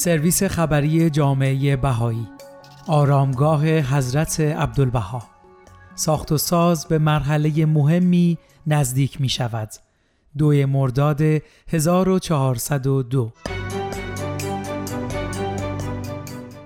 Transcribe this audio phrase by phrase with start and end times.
[0.00, 2.28] سرویس خبری جامعه بهایی.
[2.86, 5.22] آرامگاه حضرت عبدالبها.
[5.94, 9.68] ساخت و ساز به مرحله مهمی نزدیک می شود.
[10.38, 11.20] دوی مرداد
[11.68, 13.32] 1402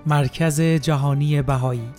[0.05, 1.89] مرکز جهانی بهایی.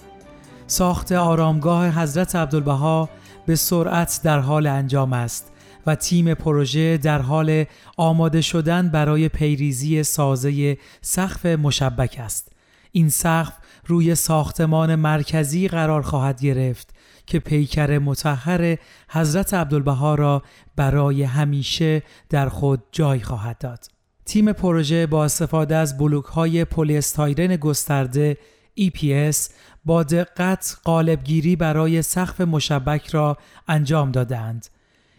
[0.67, 3.09] ساخت آرامگاه حضرت عبدالبها
[3.47, 5.53] به سرعت در حال انجام است.
[5.87, 7.65] و تیم پروژه در حال
[7.97, 12.53] آماده شدن برای پیریزی سازه سقف مشبک است.
[12.93, 13.53] این سقف
[13.87, 16.95] روی ساختمان مرکزی قرار خواهد گرفت
[17.27, 18.77] که پیکر متحر
[19.09, 20.43] حضرت عبدالبها را
[20.77, 23.87] برای همیشه در خود جای خواهد داد.
[24.25, 28.37] تیم پروژه با استفاده از بلوک های پلی استایرن گسترده
[28.81, 29.37] EPS
[29.85, 33.37] با دقت قالبگیری برای سقف مشبک را
[33.69, 34.67] انجام دادند.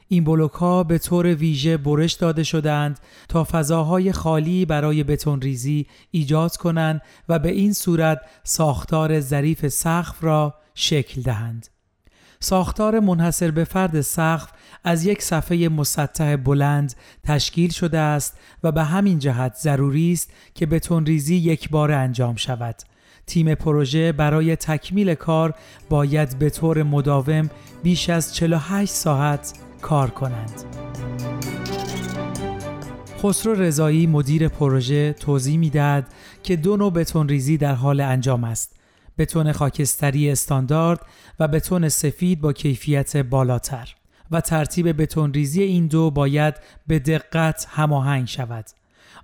[0.08, 5.88] این بلوک ها به طور ویژه برش داده شدند تا فضاهای خالی برای بتون ریزی
[6.12, 11.68] ایجاد کنند و به این صورت ساختار ظریف سقف را شکل دهند.
[12.40, 14.52] ساختار منحصر به فرد سقف
[14.84, 20.66] از یک صفحه مسطح بلند تشکیل شده است و به همین جهت ضروری است که
[20.66, 22.76] بتون ریزی یک بار انجام شود.
[23.28, 25.54] تیم پروژه برای تکمیل کار
[25.90, 27.50] باید به طور مداوم
[27.84, 30.64] بیش از 48 ساعت کار کنند.
[33.24, 36.08] خسرو رضایی مدیر پروژه توضیح می‌دهد
[36.44, 38.76] که دو نوع بتون ریزی در حال انجام است.
[39.18, 41.00] بتون خاکستری استاندارد
[41.40, 43.96] و بتون سفید با کیفیت بالاتر
[44.32, 46.56] و ترتیب بتون ریزی این دو باید
[46.88, 48.66] به دقت هماهنگ شود.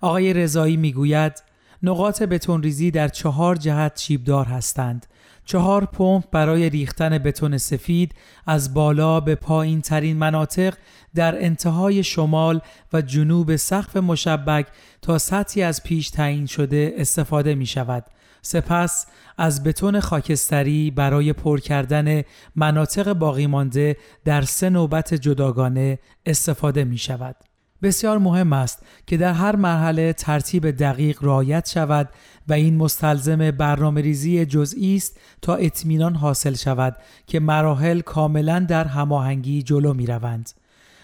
[0.02, 1.44] آقای رضایی می‌گوید
[1.84, 5.06] نقاط بتون ریزی در چهار جهت شیبدار هستند.
[5.46, 10.74] چهار پمپ برای ریختن بتون سفید از بالا به پایین ترین مناطق
[11.16, 12.62] در انتهای شمال
[12.94, 14.68] و جنوب سقف مشبک
[15.02, 18.06] تا سطحی از پیش تعیین شده استفاده می شود.
[18.42, 19.06] سپس
[19.38, 22.24] از بتون خاکستری برای پر کردن
[22.56, 27.36] مناطق باقی مانده در سه نوبت جداگانه استفاده می شود.
[27.84, 32.10] بسیار مهم است که در هر مرحله ترتیب دقیق رعایت شود
[32.48, 36.96] و این مستلزم برنامه ریزی جزئی است تا اطمینان حاصل شود
[37.28, 40.50] که مراحل کاملا در هماهنگی جلو می روند.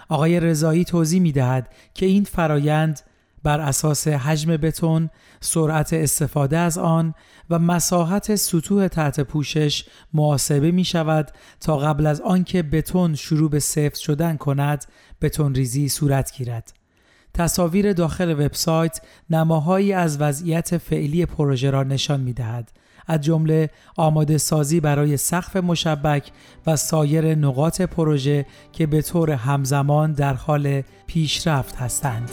[0.10, 3.02] آقای رضایی توضیح می دهد که این فرایند
[3.44, 5.10] بر اساس حجم بتون،
[5.42, 7.14] سرعت استفاده از آن
[7.50, 13.60] و مساحت سطوح تحت پوشش محاسبه می شود تا قبل از آنکه بتون شروع به
[13.60, 14.86] سفت شدن کند
[15.22, 16.74] بتون ریزی صورت گیرد.
[17.34, 22.72] تصاویر داخل وبسایت نماهایی از وضعیت فعلی پروژه را نشان می دهد.
[23.08, 26.32] از جمله آماده سازی برای سقف مشبک
[26.68, 32.32] و سایر نقاط پروژه که به طور همزمان در حال پیشرفت هستند.